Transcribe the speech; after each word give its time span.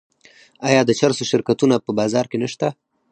آیا 0.67 0.81
د 0.85 0.91
چرسو 0.99 1.23
شرکتونه 1.31 1.75
په 1.85 1.91
بازار 1.99 2.25
کې 2.31 2.37
نشته؟ 2.43 2.67